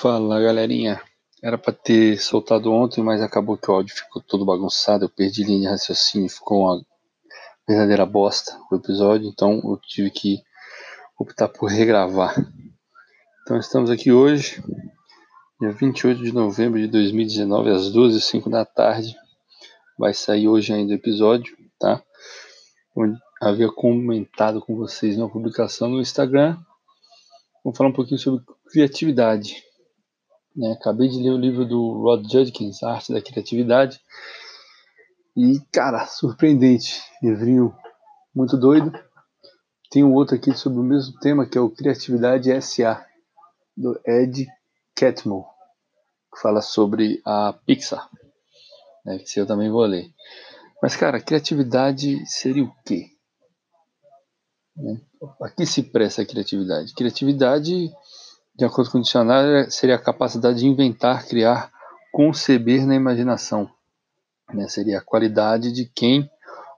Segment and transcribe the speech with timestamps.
[0.00, 1.02] Fala galerinha,
[1.42, 5.42] era para ter soltado ontem, mas acabou que o áudio ficou todo bagunçado, eu perdi
[5.42, 6.86] linha de raciocínio, ficou uma
[7.66, 10.40] verdadeira bosta o episódio, então eu tive que
[11.18, 12.32] optar por regravar.
[13.42, 14.62] Então estamos aqui hoje,
[15.60, 19.16] dia 28 de novembro de 2019, às 12h05 da tarde.
[19.98, 22.00] Vai sair hoje ainda o episódio, tá?
[23.42, 26.56] Havia comentado com vocês na publicação no Instagram.
[27.64, 29.66] Vamos falar um pouquinho sobre criatividade.
[30.58, 30.72] Né?
[30.72, 34.00] Acabei de ler o livro do Rod Judkins, Arte da Criatividade.
[35.36, 37.00] E, cara, surpreendente.
[37.22, 37.72] Livrinho
[38.34, 38.92] muito doido.
[39.88, 43.06] Tem um outro aqui sobre o mesmo tema, que é o Criatividade SA,
[43.76, 44.48] do Ed
[44.96, 45.46] Catmull,
[46.34, 48.10] que fala sobre a Pixar.
[49.04, 49.18] Né?
[49.18, 50.12] Que eu também vou ler.
[50.82, 53.06] Mas, cara, criatividade seria o quê?
[54.76, 55.00] Né?
[55.40, 56.92] A que se presta a criatividade?
[56.94, 57.90] Criatividade
[58.58, 61.70] de acordo com o dicionário, seria a capacidade de inventar, criar,
[62.10, 63.70] conceber na imaginação.
[64.52, 64.66] Né?
[64.66, 66.28] Seria a qualidade de quem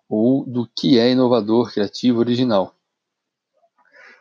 [0.07, 2.75] ou do que é inovador, criativo, original.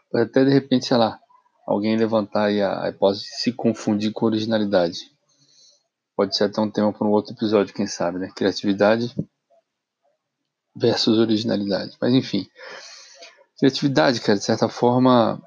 [0.10, 1.20] Pode até de repente, sei lá,
[1.68, 5.12] alguém levantar a hipótese de se confundir com originalidade.
[6.16, 8.32] Pode ser até um tema para um outro episódio, quem sabe, né?
[8.34, 9.14] Criatividade
[10.74, 11.98] versus originalidade.
[12.00, 12.48] Mas enfim,
[13.58, 15.42] criatividade, cara, de certa forma,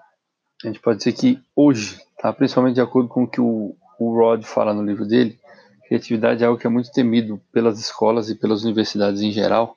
[0.63, 4.15] a gente pode dizer que hoje, tá, principalmente de acordo com o que o, o
[4.15, 5.39] Rod fala no livro dele,
[5.87, 9.77] criatividade é algo que é muito temido pelas escolas e pelas universidades em geral,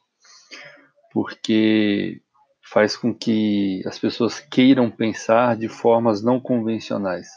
[1.11, 2.21] porque
[2.61, 7.27] faz com que as pessoas queiram pensar de formas não convencionais.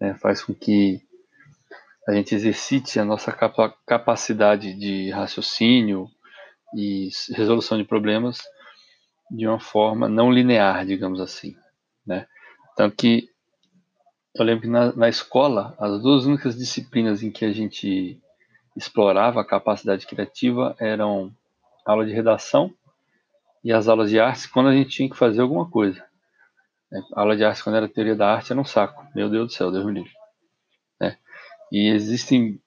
[0.00, 0.14] Né?
[0.14, 1.00] Faz com que
[2.08, 6.08] a gente exercite a nossa capa capacidade de raciocínio
[6.74, 8.38] e resolução de problemas
[9.30, 11.54] de uma forma não linear, digamos assim?
[12.78, 13.28] Tanto que
[14.36, 18.22] eu lembro que na, na escola, as duas únicas disciplinas em que a gente
[18.76, 21.34] explorava a capacidade criativa eram
[21.84, 22.72] aula de redação
[23.64, 26.06] e as aulas de artes quando a gente tinha que fazer alguma coisa.
[27.16, 29.04] A aula de artes quando era teoria da arte era um saco.
[29.12, 30.12] Meu Deus do céu, Deus me livre.
[31.00, 31.18] Né?
[31.72, 32.62] E existem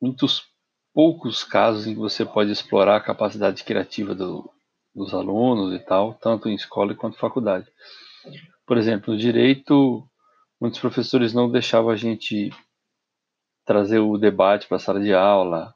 [0.00, 0.46] muitos
[0.94, 4.48] poucos casos em que você pode explorar a capacidade criativa do,
[4.94, 7.66] dos alunos e tal, tanto em escola quanto faculdade.
[8.72, 10.02] Por exemplo, no direito,
[10.58, 12.50] muitos professores não deixavam a gente
[13.66, 15.74] trazer o debate para a sala de aula,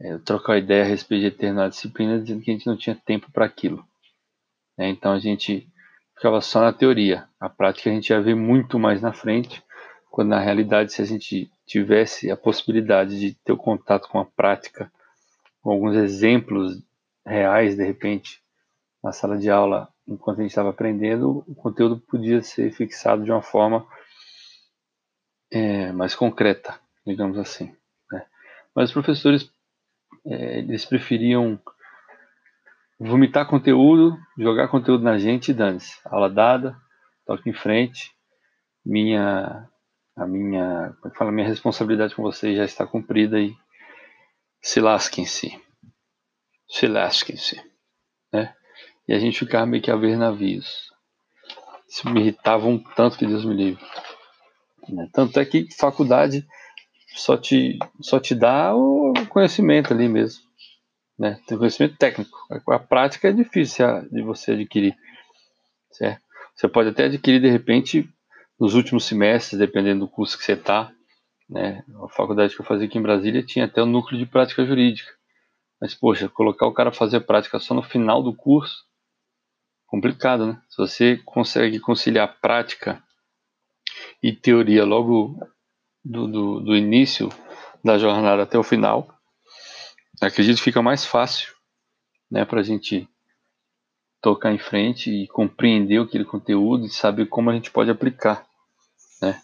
[0.00, 3.30] é, trocar ideia a respeito de determinada disciplina, dizendo que a gente não tinha tempo
[3.30, 3.86] para aquilo.
[4.78, 5.68] É, então a gente
[6.14, 7.28] ficava só na teoria.
[7.38, 9.62] A prática a gente ia ver muito mais na frente,
[10.10, 14.24] quando na realidade, se a gente tivesse a possibilidade de ter o contato com a
[14.24, 14.90] prática,
[15.60, 16.82] com alguns exemplos
[17.26, 18.40] reais, de repente,
[19.02, 23.30] na sala de aula, enquanto a gente estava aprendendo, o conteúdo podia ser fixado de
[23.30, 23.86] uma forma
[25.50, 27.74] é, mais concreta, digamos assim.
[28.10, 28.26] Né?
[28.74, 29.50] Mas os professores
[30.26, 31.60] é, eles preferiam
[32.98, 35.98] vomitar conteúdo, jogar conteúdo na gente e dane-se.
[36.04, 36.76] Aula dada,
[37.26, 38.12] toque em frente.
[38.84, 39.68] Minha,
[40.16, 43.54] a minha, como é minha responsabilidade com vocês já está cumprida e
[44.62, 45.60] se lasquem-se.
[46.68, 47.73] Se lasquem-se.
[49.06, 50.92] E a gente ficava meio que a ver navios.
[51.88, 53.84] Isso me irritava um tanto que Deus me livre.
[54.88, 55.08] Né?
[55.12, 56.46] Tanto é que faculdade
[57.14, 60.42] só te, só te dá o conhecimento ali mesmo.
[61.18, 61.38] Né?
[61.46, 62.36] Tem conhecimento técnico.
[62.68, 64.96] A prática é difícil de você adquirir.
[65.92, 66.22] Certo?
[66.54, 68.08] Você pode até adquirir de repente
[68.58, 70.92] nos últimos semestres, dependendo do curso que você está.
[71.48, 71.84] Né?
[72.02, 75.12] A faculdade que eu fazia aqui em Brasília tinha até o núcleo de prática jurídica.
[75.80, 78.84] Mas, poxa, colocar o cara fazer prática só no final do curso,
[79.94, 80.60] complicado, né?
[80.68, 83.00] Se você consegue conciliar prática
[84.20, 85.38] e teoria logo
[86.04, 87.28] do, do, do início
[87.82, 89.08] da jornada até o final,
[90.20, 91.52] acredito que fica mais fácil,
[92.28, 93.08] né, para a gente
[94.20, 98.44] tocar em frente e compreender aquele conteúdo e saber como a gente pode aplicar,
[99.22, 99.40] né?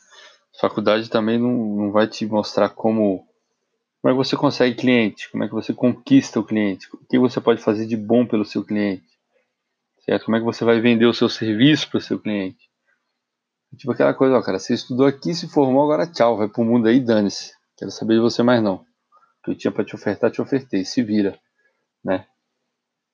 [0.61, 3.25] Faculdade também não, não vai te mostrar como
[4.03, 7.19] como é que você consegue cliente, como é que você conquista o cliente, o que
[7.19, 9.10] você pode fazer de bom pelo seu cliente
[10.11, 10.25] certo?
[10.25, 12.69] Como é que você vai vender o seu serviço para o seu cliente?
[13.77, 16.89] Tipo aquela coisa, ó, cara, você estudou aqui, se formou, agora tchau, vai pro mundo
[16.89, 17.53] aí, dane-se.
[17.77, 18.75] Quero saber de você mais não.
[18.75, 21.39] O que eu tinha para te ofertar, te ofertei, se vira,
[22.05, 22.27] né?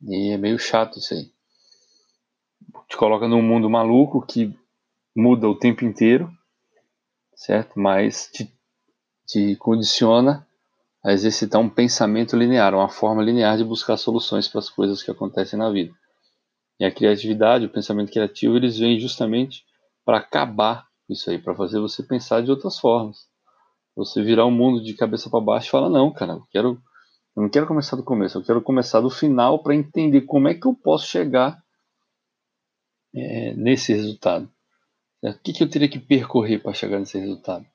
[0.08, 1.30] E é meio chato isso aí.
[2.88, 4.58] Te coloca num mundo maluco que
[5.14, 6.32] muda o tempo inteiro,
[7.34, 7.78] certo?
[7.78, 8.50] Mas te,
[9.26, 10.46] te condiciona
[11.04, 15.10] a exercitar um pensamento linear, uma forma linear de buscar soluções para as coisas que
[15.10, 15.94] acontecem na vida.
[16.78, 19.64] E a criatividade, o pensamento criativo, eles vêm justamente
[20.04, 23.26] para acabar isso aí, para fazer você pensar de outras formas.
[23.96, 26.82] Você virar o mundo de cabeça para baixo e falar: não, cara, eu quero.
[27.34, 30.54] Eu não quero começar do começo, eu quero começar do final para entender como é
[30.54, 31.62] que eu posso chegar
[33.14, 34.50] é, nesse resultado.
[35.22, 37.66] O que, que eu teria que percorrer para chegar nesse resultado?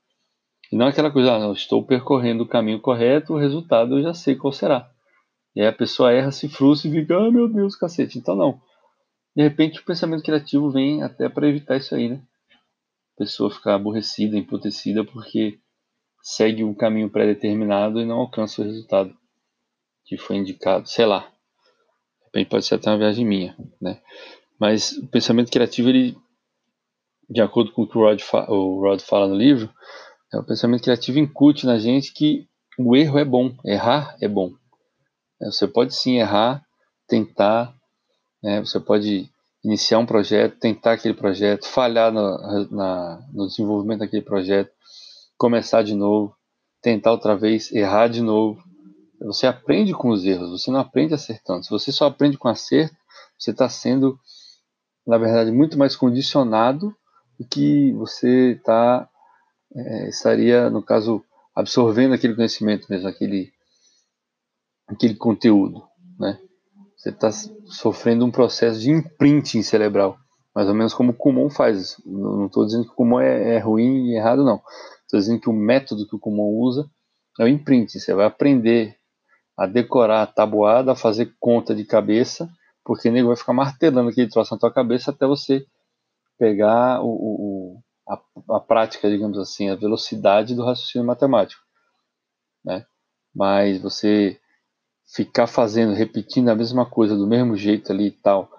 [0.71, 4.03] E não é aquela coisa, ah, não, estou percorrendo o caminho correto, o resultado eu
[4.03, 4.89] já sei qual será.
[5.55, 8.17] E aí a pessoa erra, se frustra e fica, ah, meu Deus, cacete.
[8.17, 8.61] Então não.
[9.35, 12.21] De repente o pensamento criativo vem até para evitar isso aí, né?
[13.15, 15.59] A pessoa ficar aborrecida, emputecida porque
[16.21, 19.15] segue um caminho pré-determinado e não alcança o resultado
[20.05, 21.21] que foi indicado, sei lá.
[21.21, 24.01] De repente pode ser até uma viagem minha, né?
[24.59, 26.15] Mas o pensamento criativo, ele,
[27.29, 29.73] de acordo com o que o Rod, fa o Rod fala no livro,
[30.33, 32.47] é o pensamento criativo incute na gente que
[32.77, 34.53] o erro é bom, errar é bom.
[35.41, 36.63] É, você pode sim errar,
[37.07, 37.75] tentar,
[38.41, 38.59] né?
[38.59, 39.29] você pode
[39.63, 44.71] iniciar um projeto, tentar aquele projeto, falhar no, na, no desenvolvimento daquele projeto,
[45.37, 46.35] começar de novo,
[46.81, 48.61] tentar outra vez, errar de novo.
[49.21, 51.63] Você aprende com os erros, você não aprende acertando.
[51.63, 52.95] Se você só aprende com acerto,
[53.37, 54.19] você está sendo,
[55.05, 56.95] na verdade, muito mais condicionado
[57.39, 59.07] do que você tá,
[59.75, 61.23] é, estaria, no caso,
[61.55, 63.51] absorvendo aquele conhecimento mesmo, aquele
[64.87, 65.83] aquele conteúdo,
[66.19, 66.39] né?
[67.01, 67.31] Você está
[67.65, 70.19] sofrendo um processo de imprinting cerebral,
[70.53, 71.97] mais ou menos como o Kumon faz.
[72.05, 74.61] Não estou dizendo que o Kumon é, é ruim e errado, não.
[75.01, 76.87] Estou dizendo que o método que o Kumon usa
[77.39, 77.97] é o imprinting.
[77.97, 78.95] Você vai aprender
[79.57, 82.47] a decorar a tabuada, a fazer conta de cabeça,
[82.85, 85.65] porque o nego vai ficar martelando aquele troço na tua cabeça até você
[86.37, 91.63] pegar o, o a, a, prática, digamos assim, a velocidade do raciocínio matemático,
[92.63, 92.85] né?
[93.33, 94.39] Mas você
[95.13, 98.49] ficar fazendo, repetindo a mesma coisa do mesmo jeito ali e tal,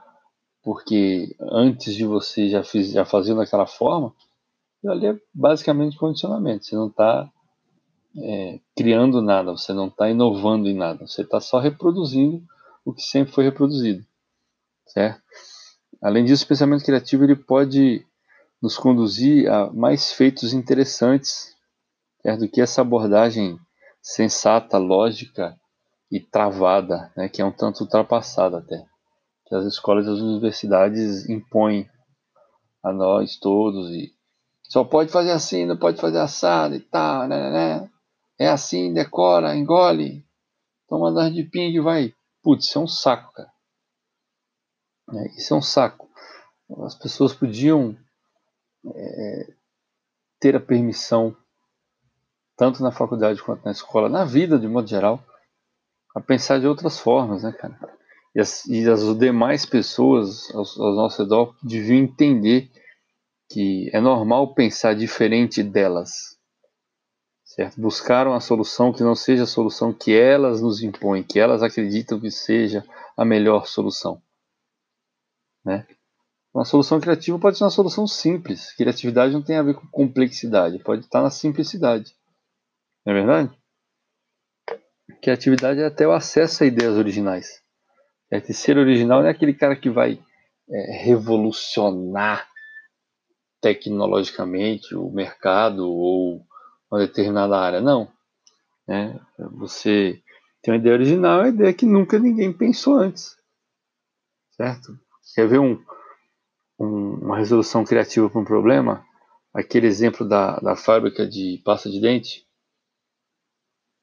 [0.62, 4.14] porque antes de você já, fiz, já fazia daquela forma,
[4.86, 6.66] ali é basicamente condicionamento.
[6.66, 7.28] Você não está
[8.18, 12.42] é, criando nada, você não está inovando em nada, você está só reproduzindo
[12.84, 14.04] o que sempre foi reproduzido,
[14.86, 15.22] certo?
[16.02, 18.04] Além disso, o pensamento criativo ele pode
[18.60, 21.56] nos conduzir a mais feitos interessantes,
[22.20, 22.40] certo?
[22.40, 23.58] do que essa abordagem
[24.02, 25.56] sensata, lógica
[26.12, 28.84] e travada, né, que é um tanto ultrapassada até,
[29.46, 31.88] que as escolas e as universidades impõem
[32.84, 34.14] a nós todos e
[34.62, 37.90] só pode fazer assim, não pode fazer assado e tal, né, né, né.
[38.38, 40.22] É assim, decora, engole,
[40.86, 42.14] toma das de ping, vai.
[42.42, 43.52] Putz, isso é um saco, cara.
[45.14, 46.10] É, isso é um saco.
[46.84, 47.96] As pessoas podiam
[48.94, 49.54] é,
[50.40, 51.36] ter a permissão,
[52.56, 55.22] tanto na faculdade quanto na escola, na vida de modo geral,
[56.14, 57.78] a pensar de outras formas, né, cara?
[58.34, 62.70] E as, e as demais pessoas ao, ao nosso redor deviam entender
[63.50, 66.38] que é normal pensar diferente delas,
[67.44, 67.80] certo?
[67.80, 72.18] Buscaram a solução que não seja a solução que elas nos impõem, que elas acreditam
[72.18, 72.84] que seja
[73.16, 74.22] a melhor solução,
[75.64, 75.86] né?
[76.54, 78.74] Uma solução criativa pode ser uma solução simples.
[78.74, 82.14] Criatividade não tem a ver com complexidade, pode estar na simplicidade.
[83.06, 83.61] Não é verdade?
[85.22, 87.62] Criatividade é até o acesso a ideias originais.
[88.28, 90.18] É ser original não é aquele cara que vai
[90.68, 92.48] é, revolucionar
[93.60, 96.44] tecnologicamente o mercado ou
[96.90, 97.80] uma determinada área.
[97.80, 98.10] Não.
[98.88, 99.16] Né?
[99.58, 100.20] Você
[100.60, 103.36] tem uma ideia original, é uma ideia que nunca ninguém pensou antes.
[104.56, 104.98] Certo?
[105.36, 105.80] Quer ver um,
[106.80, 109.06] um, uma resolução criativa para um problema?
[109.54, 112.44] Aquele exemplo da, da fábrica de pasta de dente,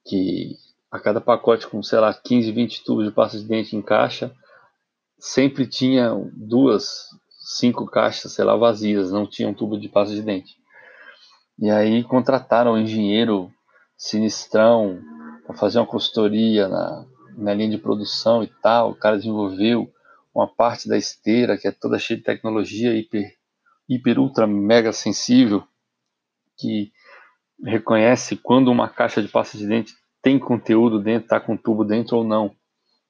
[0.08, 0.56] que
[0.92, 4.34] a cada pacote com, sei lá, 15, 20 tubos de pasta de dente em caixa,
[5.18, 7.08] sempre tinha duas,
[7.58, 10.56] cinco caixas, sei lá, vazias, não tinha um tubo de pasta de dente.
[11.60, 13.52] E aí contrataram um engenheiro
[13.98, 15.00] sinistrão
[15.46, 17.06] para fazer uma consultoria na,
[17.38, 18.92] na linha de produção e tal.
[18.92, 19.92] O cara desenvolveu
[20.34, 23.36] uma parte da esteira que é toda cheia de tecnologia hiper,
[23.90, 25.64] hiper ultra mega sensível
[26.58, 26.92] que
[27.62, 32.18] reconhece quando uma caixa de pasta de dente tem conteúdo dentro, está com tubo dentro
[32.18, 32.56] ou não.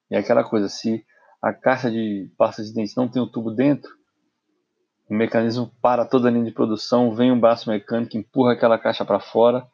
[0.09, 1.05] E é aquela coisa, se
[1.41, 3.91] a caixa de pasta de dente não tem o tubo dentro,
[5.09, 9.03] o mecanismo para toda a linha de produção, vem um braço mecânico, empurra aquela caixa
[9.03, 9.65] para fora,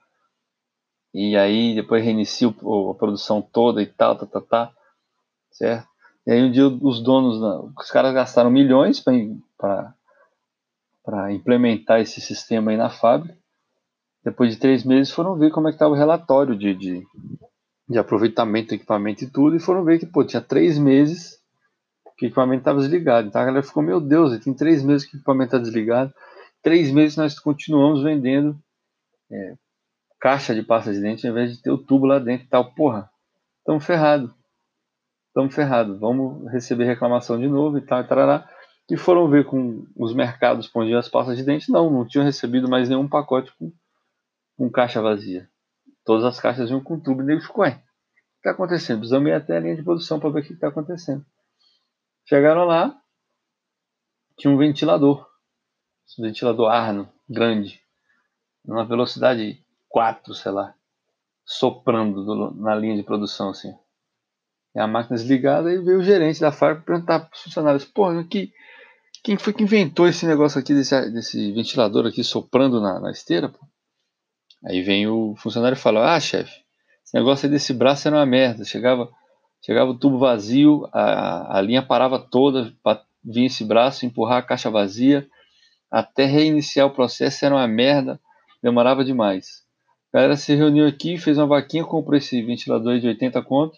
[1.14, 4.74] e aí depois reinicia a produção toda e tal, tá, tá, tá,
[5.52, 5.88] certo?
[6.26, 7.38] E aí um dia os donos,
[7.78, 9.94] os caras gastaram milhões para
[11.32, 13.38] implementar esse sistema aí na fábrica,
[14.26, 17.08] depois de três meses, foram ver como é que estava o relatório de, de,
[17.88, 21.40] de, aproveitamento do equipamento e tudo, e foram ver que, pô, tinha três meses
[22.18, 23.28] que o equipamento estava desligado.
[23.28, 26.12] Então a galera ficou, meu Deus, tem três meses que o equipamento está desligado.
[26.64, 28.58] três meses nós continuamos vendendo
[29.32, 29.54] é,
[30.20, 32.74] caixa de pasta de dente ao invés de ter o tubo lá dentro e tal.
[32.74, 33.08] Porra,
[33.60, 34.32] estamos ferrados.
[35.28, 36.00] Estamos ferrados.
[36.00, 38.50] Vamos receber reclamação de novo e tal, e tarará.
[38.90, 41.72] E foram ver com os mercados onde as pastas de dente.
[41.72, 43.72] Não, não tinham recebido mais nenhum pacote com,
[44.58, 45.50] com caixa vazia.
[46.04, 47.80] Todas as caixas vinham com tubo e nego ficou, o que
[48.38, 49.00] está acontecendo?
[49.00, 51.26] Precisamos ir até a linha de produção para ver o que está acontecendo.
[52.28, 52.96] Chegaram lá,
[54.38, 55.28] tinha um ventilador.
[56.20, 57.82] Um ventilador Arno, grande.
[58.64, 60.76] Numa velocidade 4, sei lá.
[61.46, 63.74] Soprando do, na linha de produção, assim.
[64.76, 68.24] E a máquina desligada e veio o gerente da fábrica perguntar para os funcionários, porra,
[68.26, 68.52] que,
[69.24, 73.54] quem foi que inventou esse negócio aqui, desse, desse ventilador aqui soprando na, na esteira?
[74.66, 76.62] Aí vem o funcionário e fala: Ah, chefe,
[77.04, 78.66] esse negócio aí desse braço era uma merda.
[78.66, 79.10] Chegava,
[79.64, 84.42] chegava o tubo vazio, a, a linha parava toda para vir esse braço, empurrar a
[84.42, 85.28] caixa vazia,
[85.92, 88.20] até reiniciar o processo era uma merda,
[88.62, 89.64] demorava demais.
[90.12, 93.78] A galera se reuniu aqui, fez uma vaquinha, comprou esse ventilador de 80 conto,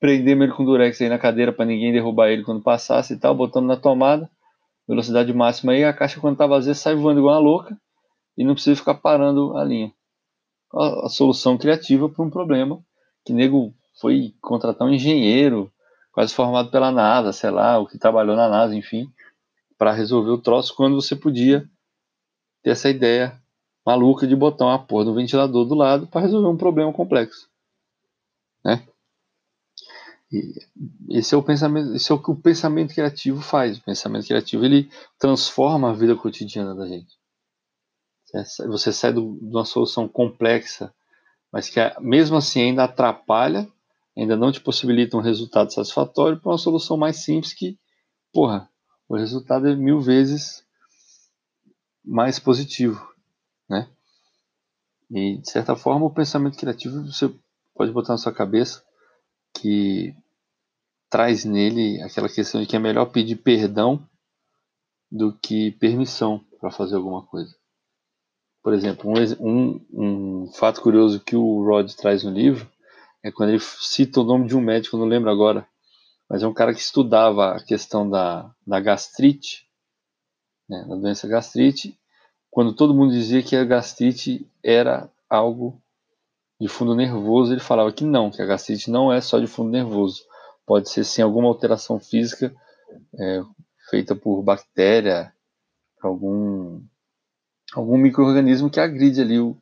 [0.00, 3.34] prendemos ele com durex aí na cadeira para ninguém derrubar ele quando passasse e tal,
[3.34, 4.30] botamos na tomada,
[4.88, 7.76] velocidade máxima aí, a caixa quando tá vazia sai voando igual uma louca
[8.36, 9.92] e não precisa ficar parando a linha.
[10.72, 12.82] A, a solução criativa para um problema
[13.24, 15.72] que nego foi contratar um engenheiro,
[16.12, 19.08] quase formado pela NASA, sei lá, o que trabalhou na NASA, enfim,
[19.78, 21.68] para resolver o troço quando você podia
[22.62, 23.40] ter essa ideia
[23.84, 27.48] maluca de botar uma porra do ventilador do lado para resolver um problema complexo,
[28.64, 28.82] né?
[31.08, 33.78] Esse é o pensamento, esse é o que o pensamento criativo faz.
[33.78, 37.16] O pensamento criativo ele transforma a vida cotidiana da gente.
[38.66, 40.92] Você sai do, de uma solução complexa,
[41.52, 43.68] mas que mesmo assim ainda atrapalha,
[44.16, 47.78] ainda não te possibilita um resultado satisfatório para uma solução mais simples que,
[48.32, 48.68] porra,
[49.08, 50.64] o resultado é mil vezes
[52.04, 53.00] mais positivo,
[53.68, 53.88] né?
[55.10, 57.32] E de certa forma o pensamento criativo você
[57.74, 58.82] pode botar na sua cabeça
[59.54, 60.14] que
[61.08, 64.04] traz nele aquela questão de que é melhor pedir perdão
[65.10, 67.54] do que permissão para fazer alguma coisa.
[68.64, 72.66] Por exemplo, um, um, um, fato curioso que o Rod traz no livro
[73.22, 75.68] é quando ele cita o nome de um médico, não lembro agora,
[76.26, 79.68] mas é um cara que estudava a questão da, da gastrite,
[80.66, 82.00] né, da doença gastrite,
[82.50, 85.78] quando todo mundo dizia que a gastrite era algo
[86.58, 89.68] de fundo nervoso, ele falava que não, que a gastrite não é só de fundo
[89.68, 90.22] nervoso,
[90.64, 92.54] pode ser sim alguma alteração física
[93.20, 93.42] é,
[93.90, 95.34] feita por bactéria,
[96.00, 96.82] algum
[97.74, 99.56] algum microorganismo que agride ali o,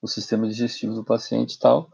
[0.00, 1.90] o sistema digestivo do paciente e tal.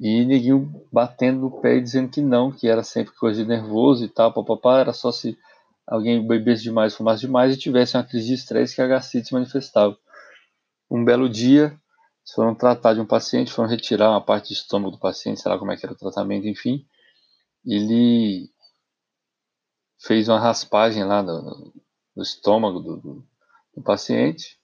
[0.00, 4.04] E neguinho batendo no pé e dizendo que não, que era sempre coisa de nervoso
[4.04, 5.36] e tal, papapá, era só se
[5.86, 9.34] alguém bebesse demais, fumasse demais e tivesse uma crise de estresse que a gastrite se
[9.34, 9.98] manifestava.
[10.90, 11.76] Um belo dia,
[12.34, 15.58] foram tratar de um paciente, foram retirar uma parte do estômago do paciente, sei lá
[15.58, 16.86] como é que era o tratamento, enfim.
[17.64, 18.50] Ele
[20.00, 21.72] fez uma raspagem lá no,
[22.14, 23.26] no estômago do,
[23.78, 24.58] do paciente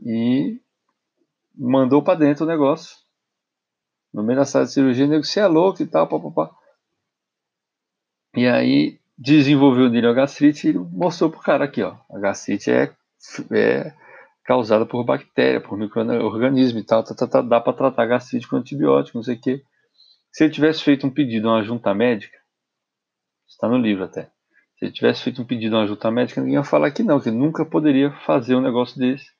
[0.00, 0.60] e
[1.54, 2.96] mandou para dentro o negócio.
[4.12, 6.54] No meio da sala de cirurgia, o nego, você é louco e tal, papapá.
[8.34, 11.96] E aí desenvolveu nele a gastrite e mostrou pro cara aqui, ó.
[12.10, 12.94] A gastrite é,
[13.52, 13.94] é
[14.44, 18.56] causada por bactéria, por microorganismo e tal, tá, tá, tá, dá para tratar gastrite com
[18.56, 19.62] antibiótico, não sei o quê.
[20.32, 22.38] Se ele tivesse feito um pedido a uma junta médica,
[23.46, 24.30] está no livro até.
[24.82, 27.20] Se ele tivesse feito um pedido a uma junta médica, ninguém ia falar que não,
[27.20, 29.30] que nunca poderia fazer um negócio desse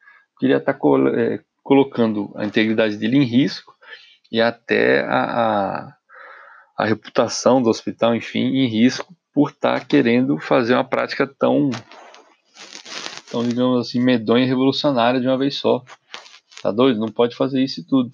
[0.40, 3.74] ele ia estar col é, colocando a integridade dele em risco
[4.30, 5.94] e até a, a,
[6.78, 11.70] a, reputação do hospital, enfim, em risco por estar querendo fazer uma prática tão,
[13.30, 15.84] tão digamos assim, medonha e revolucionária de uma vez só.
[16.62, 17.00] Tá doido?
[17.00, 18.10] Não pode fazer isso e tudo.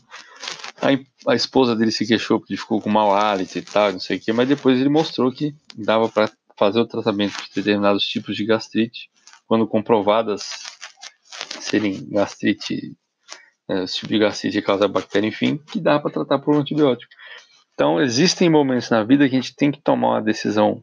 [0.80, 4.16] Aí a esposa dele se queixou porque ficou com mau hálito e tal, não sei
[4.16, 8.36] o que, mas depois ele mostrou que dava para fazer o tratamento de determinados tipos
[8.36, 9.08] de gastrite
[9.46, 10.50] quando comprovadas
[11.60, 12.96] serem gastrite,
[13.68, 17.10] é, esse tipo de gastrite causa bactéria, enfim, que dá para tratar por um antibiótico.
[17.72, 20.82] Então, existem momentos na vida que a gente tem que tomar uma decisão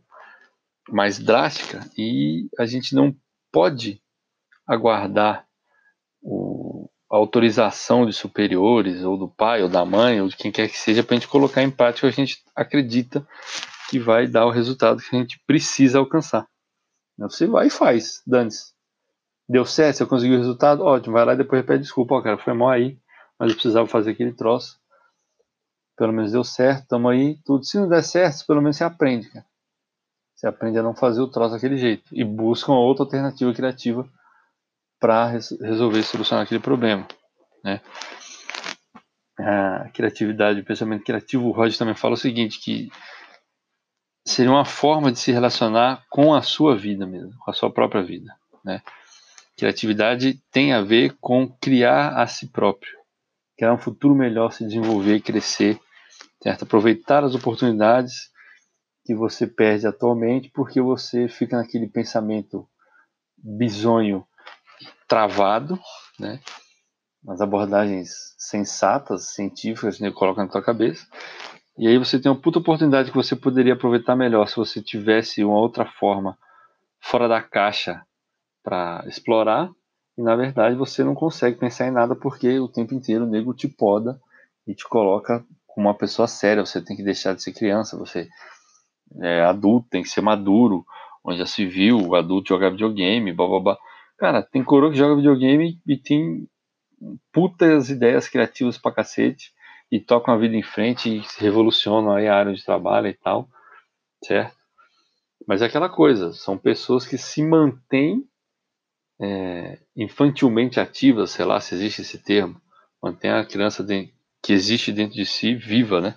[0.90, 3.16] mais drástica e a gente não
[3.52, 4.02] pode
[4.66, 5.46] aguardar
[6.22, 10.70] o, a autorização de superiores, ou do pai, ou da mãe, ou de quem quer
[10.70, 13.28] que seja, para a gente colocar em prática o que a gente acredita
[13.90, 16.48] que vai dar o resultado que a gente precisa alcançar.
[17.18, 18.74] Você vai e faz, dane-se.
[19.48, 22.38] Deu certo, você conseguiu o resultado, ótimo, vai lá e depois pede desculpa, ó, cara,
[22.38, 22.98] foi mal aí,
[23.40, 24.80] mas eu precisava fazer aquele troço.
[25.96, 27.64] Pelo menos deu certo, tamo aí, tudo.
[27.64, 29.46] Se não der certo, pelo menos você aprende, cara.
[30.36, 34.10] Você aprende a não fazer o troço daquele jeito e busca uma outra alternativa criativa
[35.00, 37.08] para resolver e solucionar aquele problema,
[37.64, 37.82] né?
[39.40, 42.90] A criatividade, o pensamento criativo, o Roger também fala o seguinte, que
[44.26, 48.02] seria uma forma de se relacionar com a sua vida mesmo, com a sua própria
[48.02, 48.82] vida, né?
[49.56, 52.92] Criatividade tem a ver com criar a si próprio,
[53.58, 55.80] criar um futuro melhor, se desenvolver crescer,
[56.42, 56.64] certo?
[56.64, 58.32] Aproveitar as oportunidades
[59.06, 62.68] que você perde atualmente porque você fica naquele pensamento
[63.38, 64.26] bizonho
[65.08, 65.80] travado,
[66.20, 66.40] né?
[67.28, 71.08] As abordagens sensatas, científicas, né, coloca na tua cabeça.
[71.78, 75.44] E aí você tem uma puta oportunidade que você poderia aproveitar melhor se você tivesse
[75.44, 76.38] uma outra forma
[77.02, 78.02] fora da caixa
[78.64, 79.70] para explorar.
[80.18, 83.54] E na verdade você não consegue pensar em nada porque o tempo inteiro o nego
[83.54, 84.20] te poda
[84.66, 86.66] e te coloca como uma pessoa séria.
[86.66, 88.30] Você tem que deixar de ser criança, você
[89.22, 90.86] é adulto, tem que ser maduro.
[91.26, 93.78] Onde já se viu o adulto jogar videogame, blá blá blá.
[94.18, 96.48] Cara, tem coroa que joga videogame e tem
[97.34, 99.52] putas ideias criativas pra cacete
[99.92, 103.48] e tocam a vida em frente e revolucionam aí a área de trabalho e tal,
[104.24, 104.56] certo?
[105.48, 108.24] Mas é aquela coisa, são pessoas que se mantêm
[109.22, 112.60] é, infantilmente ativas, sei lá se existe esse termo,
[113.02, 114.12] mantém a criança de,
[114.42, 116.16] que existe dentro de si viva, né?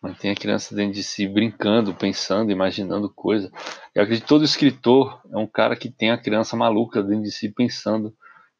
[0.00, 3.50] Mantém a criança dentro de si brincando, pensando, imaginando coisa.
[3.92, 7.32] Eu acredito que todo escritor é um cara que tem a criança maluca dentro de
[7.32, 8.14] si pensando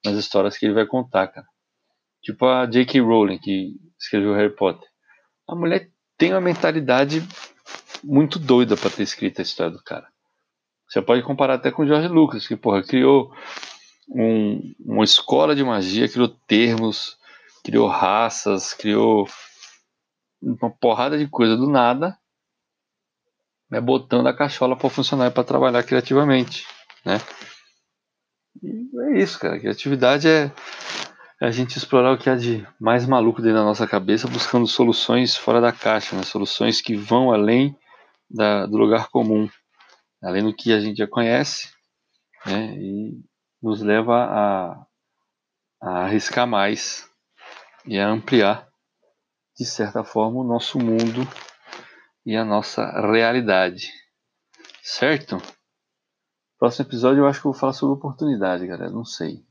[0.04, 1.46] nas histórias que ele vai contar, cara.
[2.22, 3.00] Tipo a J.K.
[3.00, 4.88] Rowling, que escreveu Harry Potter.
[5.48, 7.22] A mulher tem uma mentalidade
[8.02, 10.06] muito doida para ter escrito a história do cara.
[10.88, 13.32] Você pode comparar até com George Lucas, que porra, criou
[14.08, 17.18] um, uma escola de magia, criou termos,
[17.62, 19.28] criou raças, criou
[20.40, 22.16] uma porrada de coisa do nada,
[23.70, 26.66] né, botando a cachola para funcionar para trabalhar criativamente,
[27.04, 27.18] né?
[28.62, 29.58] E é isso, cara.
[29.58, 30.50] Criatividade é,
[31.40, 34.66] é a gente explorar o que há de mais maluco dentro da nossa cabeça, buscando
[34.66, 36.22] soluções fora da caixa, né?
[36.22, 37.76] soluções que vão além
[38.28, 39.48] da, do lugar comum,
[40.22, 41.72] além do que a gente já conhece,
[42.44, 42.74] né?
[42.76, 43.20] e
[43.62, 44.86] nos leva a,
[45.80, 47.08] a arriscar mais
[47.86, 48.68] e a ampliar,
[49.56, 51.26] de certa forma, o nosso mundo
[52.26, 53.92] e a nossa realidade.
[54.82, 55.40] Certo?
[56.58, 58.90] Próximo episódio eu acho que eu vou falar sobre oportunidade, galera.
[58.90, 59.47] Não sei.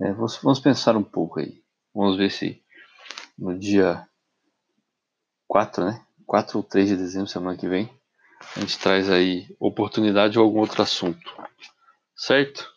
[0.00, 1.62] É, vamos, pensar um pouco aí.
[1.94, 2.62] Vamos ver se
[3.38, 4.06] no dia
[5.46, 6.04] 4, né?
[6.26, 7.88] 4 ou 3 de dezembro, semana que vem,
[8.56, 11.32] a gente traz aí oportunidade ou algum outro assunto.
[12.16, 12.72] Certo?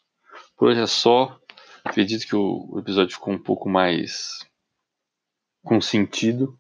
[0.56, 1.40] Por hoje é só.
[1.84, 4.46] Acredito que o episódio ficou um pouco mais
[5.64, 6.58] com sentido,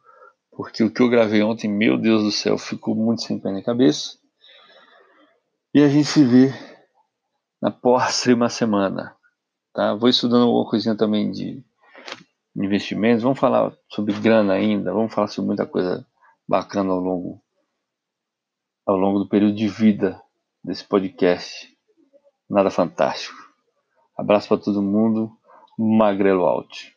[0.51, 3.61] porque o que eu gravei ontem, meu Deus do céu, ficou muito sem pé na
[3.61, 4.17] cabeça.
[5.73, 6.53] E a gente se vê
[7.61, 9.16] na próxima semana.
[9.77, 9.93] Tá?
[9.93, 11.63] Vou estudando alguma coisinha também de
[12.55, 13.21] investimentos.
[13.21, 14.91] Vamos falar sobre grana ainda.
[14.91, 16.03] Vamos falar sobre muita coisa
[16.47, 17.39] bacana ao longo,
[18.87, 20.19] ao longo do período de vida
[20.63, 21.71] desse podcast.
[22.49, 23.37] Nada fantástico.
[24.17, 25.31] Abraço para todo mundo.
[25.77, 26.91] Magrelo Alt.